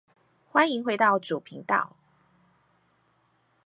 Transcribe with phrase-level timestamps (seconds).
[0.51, 1.95] 歡迎回到主頻道